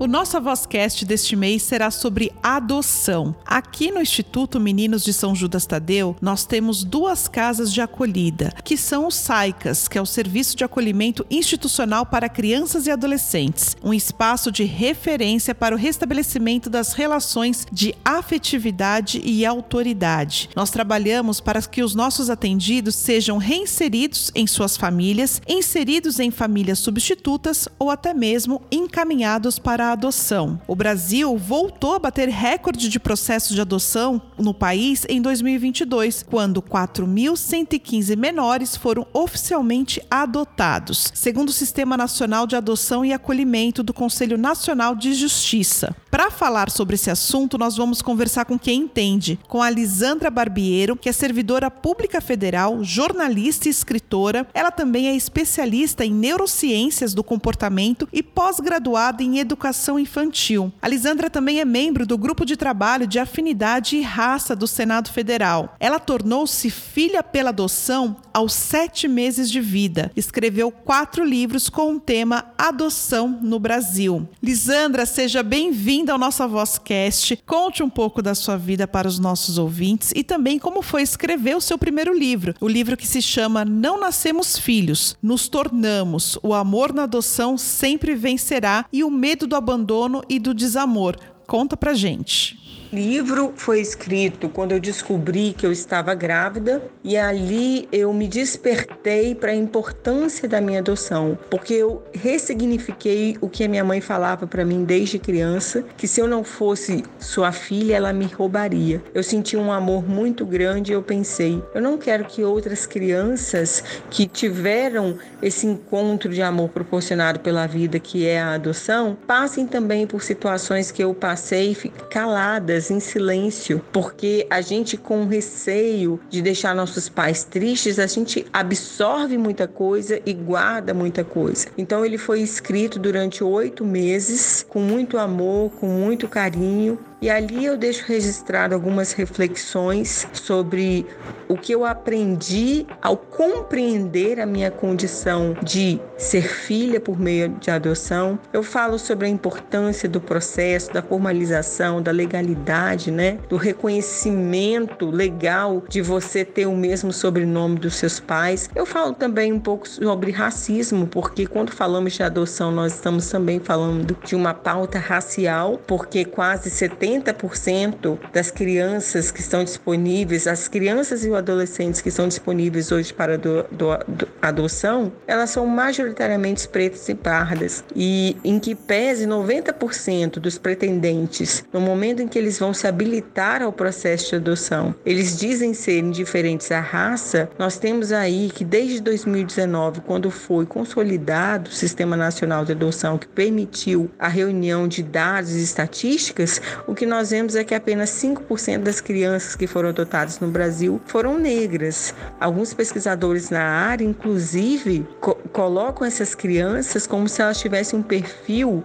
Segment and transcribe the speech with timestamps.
[0.00, 3.34] O nosso Vozcast deste mês será sobre adoção.
[3.44, 8.76] Aqui no Instituto Meninos de São Judas Tadeu, nós temos duas casas de acolhida, que
[8.76, 13.92] são o SAICAS, que é o Serviço de Acolhimento Institucional para Crianças e Adolescentes, um
[13.92, 20.48] espaço de referência para o restabelecimento das relações de afetividade e autoridade.
[20.54, 26.78] Nós trabalhamos para que os nossos atendidos sejam reinseridos em suas famílias, inseridos em famílias
[26.78, 30.60] substitutas ou até mesmo encaminhados para adoção.
[30.66, 36.60] O Brasil voltou a bater recorde de processos de adoção no país em 2022, quando
[36.60, 44.36] 4.115 menores foram oficialmente adotados, segundo o Sistema Nacional de Adoção e Acolhimento do Conselho
[44.36, 45.94] Nacional de Justiça.
[46.10, 50.96] Para falar sobre esse assunto, nós vamos conversar com quem entende, com a Lisandra Barbiero,
[50.96, 54.46] que é servidora pública federal, jornalista e escritora.
[54.52, 60.72] Ela também é especialista em neurociências do comportamento e pós-graduada em educação Educação Infantil.
[60.82, 65.10] A Lisandra também é membro do Grupo de Trabalho de Afinidade e Raça do Senado
[65.10, 65.76] Federal.
[65.78, 70.10] Ela tornou-se filha pela adoção aos sete meses de vida.
[70.16, 74.28] Escreveu quatro livros com o tema Adoção no Brasil.
[74.42, 77.36] Lisandra, seja bem-vinda ao nosso Vozcast.
[77.46, 81.56] Conte um pouco da sua vida para os nossos ouvintes e também como foi escrever
[81.56, 86.52] o seu primeiro livro, o livro que se chama Não Nascemos Filhos, Nos Tornamos, o
[86.52, 91.16] amor na adoção sempre vencerá e o medo do abandono e do desamor.
[91.46, 92.58] Conta pra gente.
[92.90, 99.34] Livro foi escrito quando eu descobri que eu estava grávida e ali eu me despertei
[99.34, 104.46] para a importância da minha adoção, porque eu ressignifiquei o que a minha mãe falava
[104.46, 109.02] para mim desde criança, que se eu não fosse sua filha, ela me roubaria.
[109.12, 113.84] Eu senti um amor muito grande e eu pensei, eu não quero que outras crianças
[114.08, 120.06] que tiveram esse encontro de amor proporcionado pela vida, que é a adoção, passem também
[120.06, 121.76] por situações que eu passei
[122.08, 128.46] caladas em silêncio, porque a gente, com receio de deixar nossos pais tristes, a gente
[128.52, 131.68] absorve muita coisa e guarda muita coisa.
[131.76, 137.64] Então, ele foi escrito durante oito meses, com muito amor, com muito carinho, e ali
[137.64, 141.04] eu deixo registrado algumas reflexões sobre
[141.48, 147.70] o que eu aprendi ao compreender a minha condição de ser filha por meio de
[147.70, 148.38] adoção.
[148.52, 153.38] Eu falo sobre a importância do processo, da formalização, da legalidade, né?
[153.48, 158.68] Do reconhecimento legal de você ter o mesmo sobrenome dos seus pais.
[158.74, 163.58] Eu falo também um pouco sobre racismo, porque quando falamos de adoção, nós estamos também
[163.58, 170.68] falando de uma pauta racial, porque quase 70 80% das crianças que estão disponíveis, as
[170.68, 175.66] crianças e os adolescentes que estão disponíveis hoje para do, do, do, adoção, elas são
[175.66, 177.84] majoritariamente pretas e pardas.
[177.94, 183.62] E em que pese 90% dos pretendentes, no momento em que eles vão se habilitar
[183.62, 189.00] ao processo de adoção, eles dizem ser indiferentes à raça, nós temos aí que desde
[189.00, 195.52] 2019, quando foi consolidado o Sistema Nacional de Adoção, que permitiu a reunião de dados
[195.52, 200.40] e estatísticas, o que nós vemos é que apenas 5% das crianças que foram adotadas
[200.40, 202.12] no Brasil foram negras.
[202.40, 208.84] Alguns pesquisadores na área, inclusive, co colocam essas crianças como se elas tivessem um perfil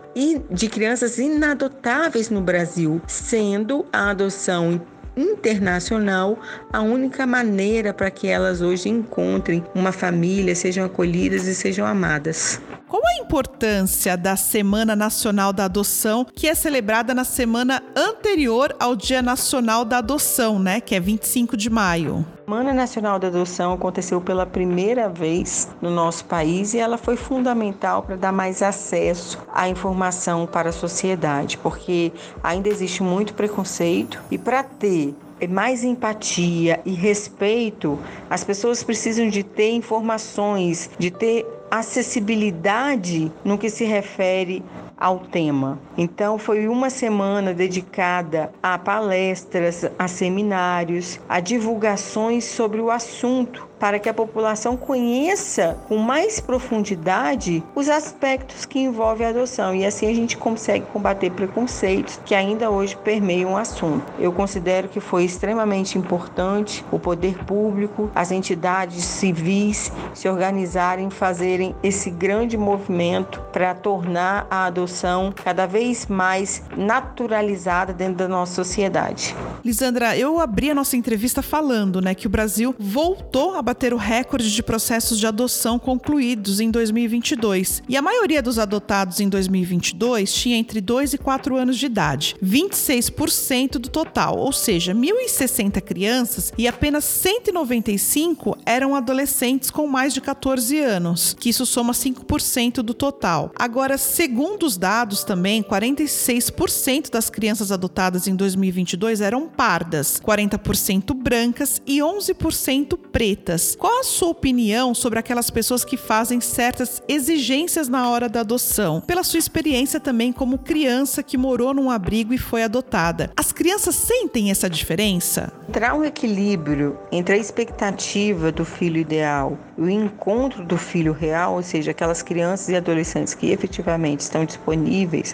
[0.49, 4.79] de crianças inadotáveis no Brasil, sendo a adoção
[5.17, 6.39] internacional
[6.71, 12.61] a única maneira para que elas hoje encontrem uma família, sejam acolhidas e sejam amadas.
[12.93, 18.95] Qual a importância da Semana Nacional da Adoção, que é celebrada na semana anterior ao
[18.95, 22.23] Dia Nacional da Adoção, né, que é 25 de maio?
[22.41, 27.15] A Semana Nacional da Adoção aconteceu pela primeira vez no nosso país e ela foi
[27.15, 32.11] fundamental para dar mais acesso à informação para a sociedade, porque
[32.43, 35.15] ainda existe muito preconceito e para ter
[35.47, 37.99] mais empatia e respeito,
[38.29, 41.45] as pessoas precisam de ter informações, de ter
[41.79, 44.65] acessibilidade no que se refere
[44.97, 45.79] ao tema.
[45.97, 53.99] Então, foi uma semana dedicada a palestras, a seminários, a divulgações sobre o assunto para
[53.99, 60.09] que a população conheça com mais profundidade os aspectos que envolvem a adoção e assim
[60.09, 64.05] a gente consegue combater preconceitos que ainda hoje permeiam o assunto.
[64.17, 71.75] Eu considero que foi extremamente importante o poder público, as entidades civis se organizarem, fazerem
[71.83, 74.82] esse grande movimento para tornar a adoção
[75.31, 79.35] cada vez mais naturalizada dentro da nossa sociedade.
[79.63, 83.97] Lisandra, eu abri a nossa entrevista falando, né, que o Brasil voltou a bater o
[83.97, 87.83] recorde de processos de adoção concluídos em 2022.
[87.87, 92.35] E a maioria dos adotados em 2022 tinha entre 2 e 4 anos de idade,
[92.43, 100.21] 26% do total, ou seja, 1.060 crianças e apenas 195 eram adolescentes com mais de
[100.21, 103.51] 14 anos, que isso soma 5% do total.
[103.55, 111.81] Agora, segundo os dados também, 46% das crianças adotadas em 2022 eram pardas, 40% brancas
[111.85, 113.75] e 11% pretas.
[113.75, 119.01] Qual a sua opinião sobre aquelas pessoas que fazem certas exigências na hora da adoção?
[119.01, 123.31] Pela sua experiência também como criança que morou num abrigo e foi adotada.
[123.37, 125.51] As crianças sentem essa diferença?
[125.69, 131.55] Entrar um equilíbrio entre a expectativa do filho ideal e o encontro do filho real,
[131.55, 134.62] ou seja, aquelas crianças e adolescentes que efetivamente estão disponíveis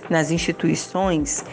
[0.09, 1.43] nas instituições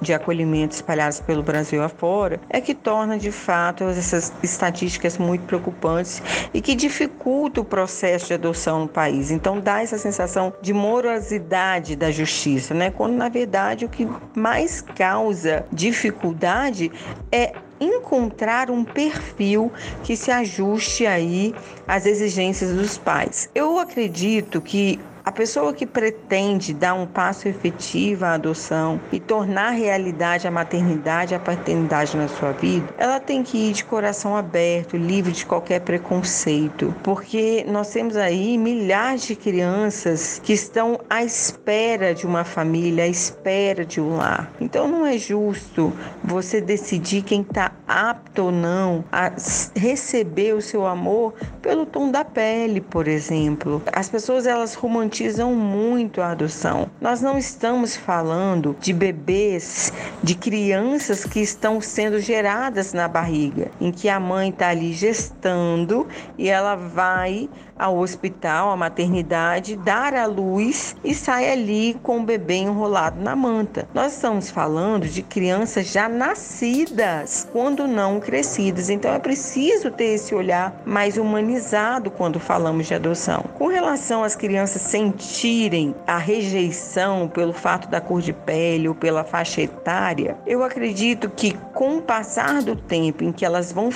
[0.00, 6.22] de acolhimento espalhadas pelo Brasil afora, é que torna de fato essas estatísticas muito preocupantes
[6.52, 9.30] e que dificulta o processo de adoção no país.
[9.30, 12.90] Então dá essa sensação de morosidade da justiça, né?
[12.90, 16.90] Quando na verdade o que mais causa dificuldade
[17.30, 19.72] é encontrar um perfil
[20.04, 21.54] que se ajuste aí
[21.88, 23.48] às exigências dos pais.
[23.54, 29.70] Eu acredito que a pessoa que pretende dar um passo efetivo à adoção e tornar
[29.70, 34.36] realidade a maternidade e a paternidade na sua vida, ela tem que ir de coração
[34.36, 41.22] aberto, livre de qualquer preconceito, porque nós temos aí milhares de crianças que estão à
[41.22, 44.50] espera de uma família, à espera de um lar.
[44.60, 45.92] Então não é justo
[46.24, 49.32] você decidir quem está apto ou não a
[49.76, 53.82] receber o seu amor pelo tom da pele, por exemplo.
[53.92, 56.90] As pessoas elas romantizam romantizam muito a adoção.
[57.00, 63.92] Nós não estamos falando de bebês, de crianças que estão sendo geradas na barriga, em
[63.92, 66.08] que a mãe está ali gestando
[66.38, 67.48] e ela vai
[67.80, 73.34] ao hospital, à maternidade, dar à luz e sai ali com o bebê enrolado na
[73.34, 73.88] manta.
[73.94, 78.90] Nós estamos falando de crianças já nascidas, quando não crescidas.
[78.90, 83.44] Então é preciso ter esse olhar mais humanizado quando falamos de adoção.
[83.54, 89.24] Com relação às crianças sentirem a rejeição pelo fato da cor de pele ou pela
[89.24, 93.88] faixa etária, eu acredito que com o passar do tempo em que elas vão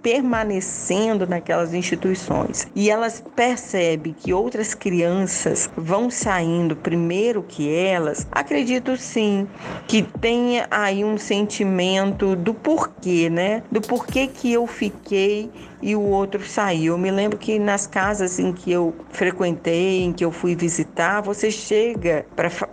[0.00, 8.96] permanecendo naquelas instituições e elas percebem que outras crianças vão saindo primeiro que elas, acredito
[8.96, 9.46] sim
[9.86, 13.62] que tenha aí um sentimento do porquê, né?
[13.70, 15.50] Do porquê que eu fiquei
[15.82, 16.94] e o outro saiu.
[16.94, 21.20] Eu me lembro que nas casas em que eu frequentei, em que eu fui visitar,
[21.20, 22.24] você chega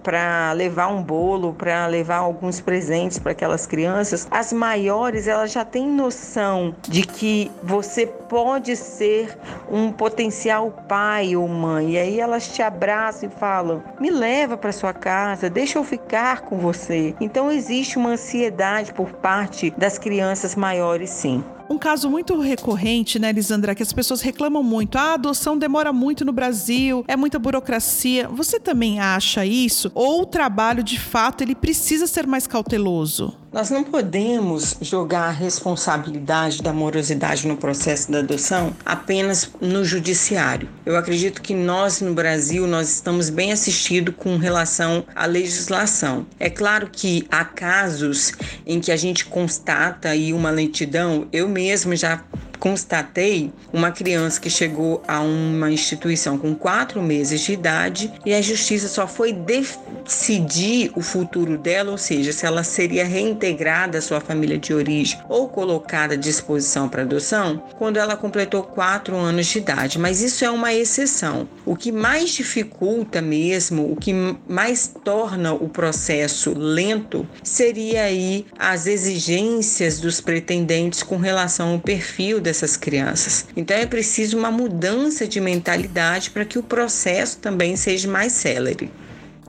[0.03, 4.27] para levar um bolo, para levar alguns presentes para aquelas crianças.
[4.29, 9.37] As maiores, elas já têm noção de que você pode ser
[9.69, 11.91] um potencial pai ou mãe.
[11.91, 16.41] E aí elas te abraçam e falam: "Me leva para sua casa, deixa eu ficar
[16.41, 17.15] com você".
[17.19, 21.43] Então existe uma ansiedade por parte das crianças maiores, sim.
[21.69, 24.97] Um caso muito recorrente, né, Lisandra, que as pessoas reclamam muito.
[24.97, 28.27] Ah, a adoção demora muito no Brasil, é muita burocracia.
[28.27, 29.91] Você também acha isso?
[29.93, 33.35] Ou o trabalho, de fato, ele precisa ser mais cauteloso?
[33.51, 40.69] Nós não podemos jogar a responsabilidade da morosidade no processo da adoção apenas no judiciário.
[40.85, 46.27] Eu acredito que nós no Brasil nós estamos bem assistidos com relação à legislação.
[46.39, 48.33] É claro que há casos
[48.67, 51.27] em que a gente constata aí uma lentidão.
[51.33, 52.23] Eu mesmo já
[52.59, 58.41] constatei uma criança que chegou a uma instituição com quatro meses de idade e a
[58.41, 64.19] justiça só foi decidir o futuro dela, ou seja, se ela seria reintegrada à sua
[64.19, 69.59] família de origem ou colocada à disposição para adoção, quando ela completou quatro anos de
[69.59, 69.97] idade.
[69.97, 71.47] Mas isso é uma exceção.
[71.65, 74.13] O que mais dificulta mesmo, o que
[74.47, 82.41] mais torna o processo lento, seria aí as exigências dos pretendentes com relação ao perfil
[82.49, 83.45] dessas crianças.
[83.55, 88.91] Então é preciso uma mudança de mentalidade para que o processo também seja mais célere.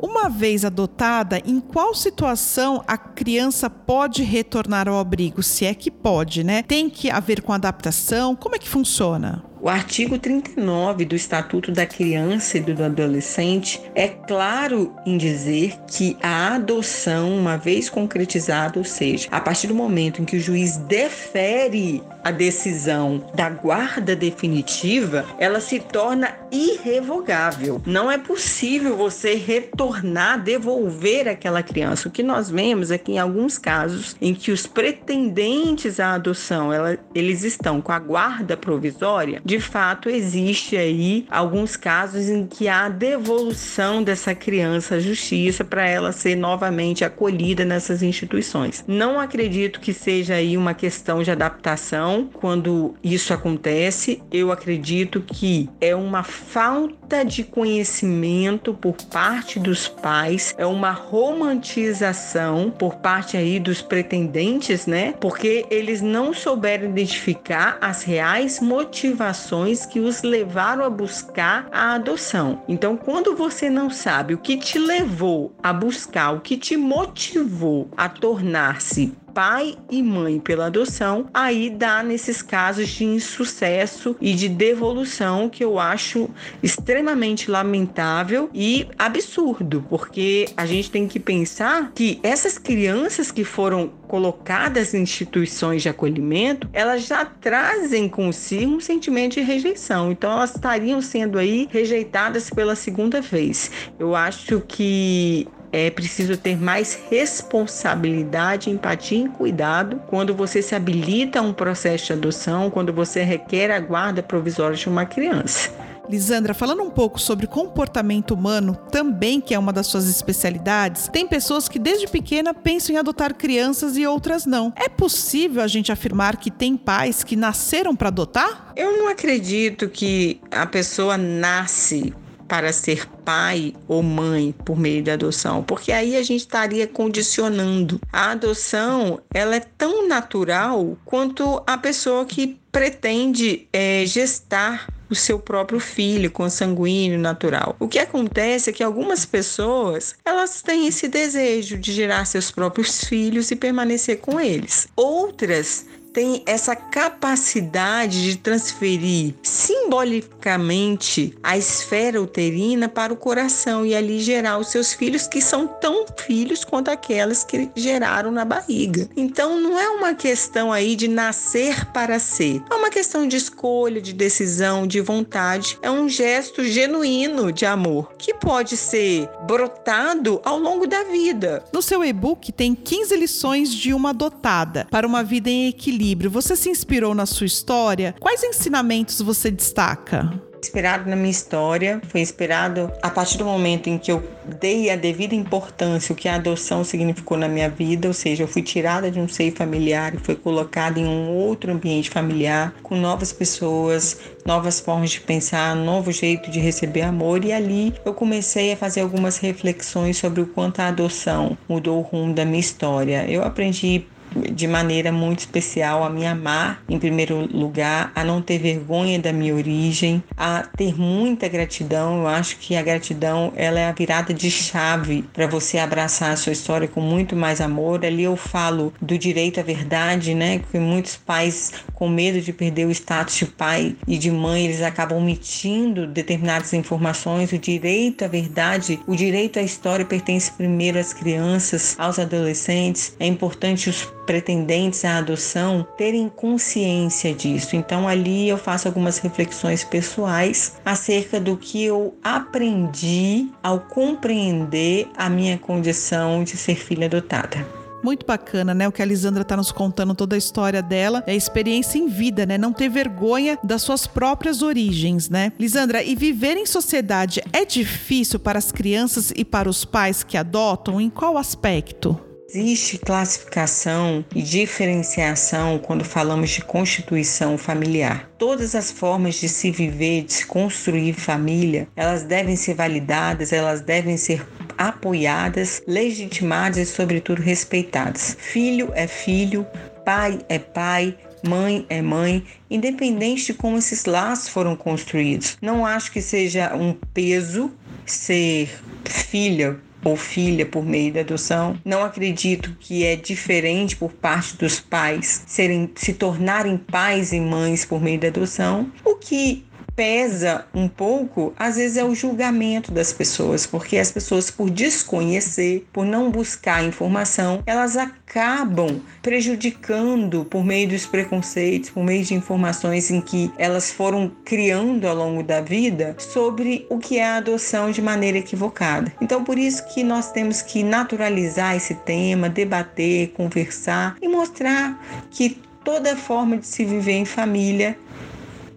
[0.02, 5.42] Uma vez adotada, em qual situação a criança pode retornar ao abrigo?
[5.42, 6.62] Se é que pode, né?
[6.62, 8.34] Tem que haver com adaptação?
[8.34, 9.42] Como é que funciona?
[9.62, 16.16] O artigo 39 do Estatuto da Criança e do Adolescente é claro em dizer que
[16.22, 20.78] a adoção, uma vez concretizada, ou seja, a partir do momento em que o juiz
[20.78, 27.82] defere a decisão da guarda definitiva, ela se torna irrevogável.
[27.86, 32.08] Não é possível você retornar, devolver aquela criança.
[32.08, 36.72] O que nós vemos é que em alguns casos em que os pretendentes à adoção,
[36.72, 42.68] ela, eles estão com a guarda provisória, de fato existe aí alguns casos em que
[42.68, 48.84] há devolução dessa criança à justiça para ela ser novamente acolhida nessas instituições.
[48.86, 54.22] Não acredito que seja aí uma questão de adaptação quando isso acontece.
[54.30, 62.70] Eu acredito que é uma falta de conhecimento por parte dos pais, é uma romantização
[62.70, 65.12] por parte aí dos pretendentes, né?
[65.20, 71.94] Porque eles não souberam identificar as reais motivações motivações que os levaram a buscar a
[71.94, 72.62] adoção.
[72.68, 77.88] Então, quando você não sabe o que te levou a buscar, o que te motivou
[77.96, 84.48] a tornar-se pai e mãe pela adoção, aí dá nesses casos de insucesso e de
[84.48, 86.28] devolução que eu acho
[86.62, 93.88] extremamente lamentável e absurdo, porque a gente tem que pensar que essas crianças que foram
[94.10, 100.10] colocadas em instituições de acolhimento, elas já trazem consigo um sentimento de rejeição.
[100.10, 103.70] Então elas estariam sendo aí rejeitadas pela segunda vez.
[103.98, 111.38] Eu acho que é preciso ter mais responsabilidade, empatia e cuidado quando você se habilita
[111.38, 115.70] a um processo de adoção, quando você requer a guarda provisória de uma criança.
[116.10, 121.24] Lisandra, falando um pouco sobre comportamento humano, também que é uma das suas especialidades, tem
[121.24, 124.72] pessoas que desde pequena pensam em adotar crianças e outras não.
[124.74, 128.72] É possível a gente afirmar que tem pais que nasceram para adotar?
[128.74, 132.12] Eu não acredito que a pessoa nasce
[132.50, 138.00] para ser pai ou mãe por meio da adoção, porque aí a gente estaria condicionando.
[138.12, 145.38] A adoção, ela é tão natural quanto a pessoa que pretende é, gestar o seu
[145.38, 147.76] próprio filho consanguíneo natural.
[147.78, 153.04] O que acontece é que algumas pessoas, elas têm esse desejo de gerar seus próprios
[153.04, 154.88] filhos e permanecer com eles.
[154.96, 164.20] Outras tem essa capacidade de transferir simbolicamente a esfera uterina para o coração e ali
[164.20, 169.08] gerar os seus filhos que são tão filhos quanto aquelas que geraram na barriga.
[169.16, 174.00] Então não é uma questão aí de nascer para ser, é uma questão de escolha,
[174.00, 180.58] de decisão, de vontade, é um gesto genuíno de amor que pode ser brotado ao
[180.58, 181.64] longo da vida.
[181.72, 186.30] No seu e-book tem 15 lições de uma adotada para uma vida em equilíbrio equilíbrio,
[186.30, 188.14] você se inspirou na sua história?
[188.18, 190.32] Quais ensinamentos você destaca?
[190.62, 194.22] inspirado na minha história, foi inspirado a partir do momento em que eu
[194.60, 198.46] dei a devida importância o que a adoção significou na minha vida, ou seja, eu
[198.46, 202.94] fui tirada de um seio familiar e foi colocada em um outro ambiente familiar, com
[202.94, 208.70] novas pessoas, novas formas de pensar, novo jeito de receber amor e ali eu comecei
[208.74, 213.24] a fazer algumas reflexões sobre o quanto a adoção mudou o rumo da minha história.
[213.30, 214.04] Eu aprendi
[214.52, 219.32] de maneira muito especial a me amar em primeiro lugar, a não ter vergonha da
[219.32, 222.20] minha origem, a ter muita gratidão.
[222.20, 226.36] Eu acho que a gratidão ela é a virada de chave para você abraçar a
[226.36, 228.04] sua história com muito mais amor.
[228.04, 230.60] Ali eu falo do direito à verdade, né?
[230.70, 234.80] Que muitos pais com medo de perder o status de pai e de mãe, eles
[234.80, 237.52] acabam omitindo determinadas informações.
[237.52, 243.14] O direito à verdade, o direito à história pertence primeiro às crianças, aos adolescentes.
[243.20, 247.76] É importante os pretendentes à adoção terem consciência disso.
[247.76, 255.28] Então ali eu faço algumas reflexões pessoais acerca do que eu aprendi ao compreender a
[255.28, 257.66] minha condição de ser filha adotada.
[258.02, 258.88] Muito bacana, né?
[258.88, 262.46] O que a Lisandra está nos contando, toda a história dela, é experiência em vida,
[262.46, 262.56] né?
[262.56, 265.52] Não ter vergonha das suas próprias origens, né?
[265.58, 270.36] Lisandra, e viver em sociedade é difícil para as crianças e para os pais que
[270.36, 271.00] adotam?
[271.00, 272.29] Em qual aspecto?
[272.52, 278.28] Existe classificação e diferenciação quando falamos de constituição familiar.
[278.36, 283.82] Todas as formas de se viver, de se construir família, elas devem ser validadas, elas
[283.82, 284.44] devem ser
[284.76, 288.36] apoiadas, legitimadas e, sobretudo, respeitadas.
[288.36, 289.64] Filho é filho,
[290.04, 291.16] pai é pai,
[291.46, 295.56] mãe é mãe, independente de como esses laços foram construídos.
[295.62, 297.70] Não acho que seja um peso
[298.04, 298.68] ser
[299.04, 301.78] filha ou filha por meio da adoção.
[301.84, 307.84] Não acredito que é diferente por parte dos pais serem se tornarem pais e mães
[307.84, 308.90] por meio da adoção.
[309.04, 314.50] O que pesa um pouco, às vezes, é o julgamento das pessoas, porque as pessoas,
[314.50, 322.24] por desconhecer, por não buscar informação, elas acabam prejudicando por meio dos preconceitos, por meio
[322.24, 327.26] de informações em que elas foram criando ao longo da vida sobre o que é
[327.26, 329.12] a adoção de maneira equivocada.
[329.20, 335.60] Então, por isso que nós temos que naturalizar esse tema, debater, conversar e mostrar que
[335.84, 337.96] toda forma de se viver em família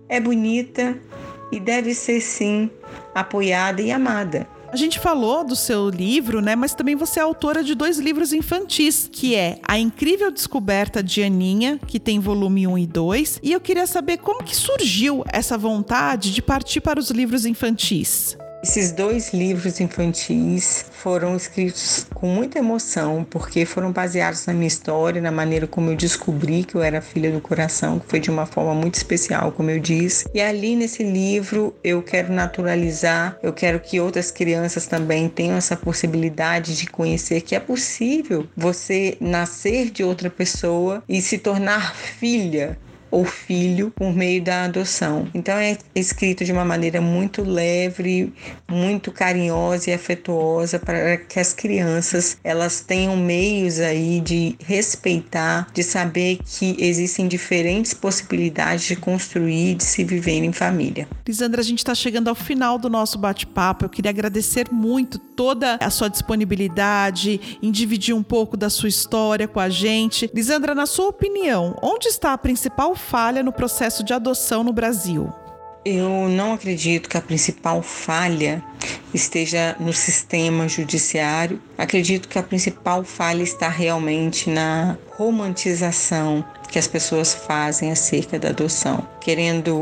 [0.08, 0.98] é bonita
[1.52, 2.70] e deve ser sim
[3.14, 4.48] apoiada e amada.
[4.74, 6.56] A gente falou do seu livro, né?
[6.56, 11.22] Mas também você é autora de dois livros infantis, que é A Incrível Descoberta de
[11.22, 13.40] Aninha, que tem volume 1 e 2.
[13.44, 18.36] E eu queria saber como que surgiu essa vontade de partir para os livros infantis.
[18.64, 25.22] Esses dois livros infantis foram escritos com muita emoção, porque foram baseados na minha história,
[25.22, 28.46] na maneira como eu descobri que eu era filha do coração, que foi de uma
[28.46, 30.26] forma muito especial, como eu disse.
[30.34, 35.76] E ali nesse livro eu quero naturalizar, eu quero que outras crianças também tenham essa
[35.76, 42.80] possibilidade de conhecer que é possível você nascer de outra pessoa e se tornar filha
[43.14, 45.28] ou filho por meio da adoção.
[45.36, 48.34] Então é escrito de uma maneira muito leve,
[48.68, 55.84] muito carinhosa e afetuosa para que as crianças elas tenham meios aí de respeitar, de
[55.84, 61.08] saber que existem diferentes possibilidades de construir, de se viver em família.
[61.28, 63.86] Lisandra, a gente está chegando ao final do nosso bate-papo.
[63.86, 69.48] Eu queria agradecer muito toda a sua disponibilidade em dividir um pouco da sua história
[69.48, 70.30] com a gente.
[70.34, 75.32] Lisandra, na sua opinião, onde está a principal falha no processo de adoção no Brasil?
[75.86, 78.64] Eu não acredito que a principal falha
[79.14, 81.62] esteja no sistema judiciário.
[81.78, 88.50] Acredito que a principal falha está realmente na romantização que as pessoas fazem acerca da
[88.50, 89.82] adoção, querendo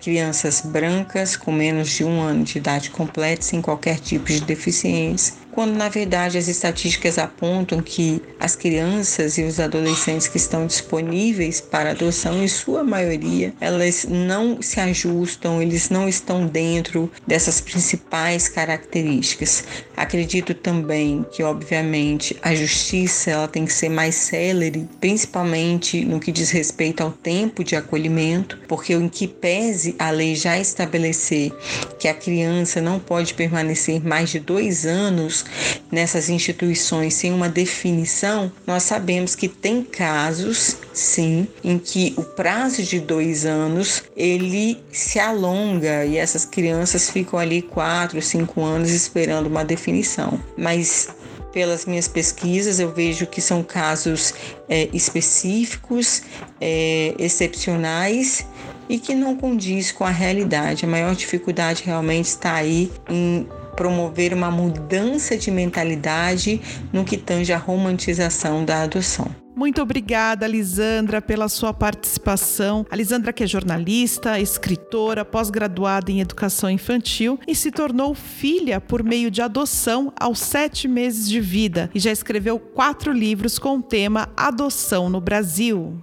[0.00, 5.34] crianças brancas com menos de um ano de idade completa, sem qualquer tipo de deficiência,
[5.52, 11.60] quando na verdade as estatísticas apontam que as crianças e os adolescentes que estão disponíveis
[11.60, 18.48] para adoção, em sua maioria, elas não se ajustam, eles não estão dentro dessas principais
[18.48, 19.64] características.
[19.96, 26.32] Acredito também que, obviamente, a justiça ela tem que ser mais célere, principalmente no que
[26.32, 31.52] diz respeito ao tempo de acolhimento, porque em que pese a lei já estabelecer
[31.98, 35.41] que a criança não pode permanecer mais de dois anos
[35.90, 42.82] nessas instituições sem uma definição, nós sabemos que tem casos, sim, em que o prazo
[42.82, 49.46] de dois anos ele se alonga e essas crianças ficam ali quatro, cinco anos esperando
[49.46, 50.40] uma definição.
[50.56, 51.08] Mas
[51.52, 54.34] pelas minhas pesquisas, eu vejo que são casos
[54.68, 56.22] é, específicos,
[56.60, 58.46] é, excepcionais
[58.88, 60.84] e que não condiz com a realidade.
[60.84, 63.46] A maior dificuldade realmente está aí em
[63.76, 66.60] promover uma mudança de mentalidade
[66.92, 69.42] no que tange a romantização da adoção.
[69.54, 72.86] Muito obrigada, Lisandra, pela sua participação.
[72.90, 79.02] A Lisandra, que é jornalista, escritora, pós-graduada em educação infantil e se tornou filha por
[79.02, 83.82] meio de adoção aos sete meses de vida e já escreveu quatro livros com o
[83.82, 86.02] tema Adoção no Brasil.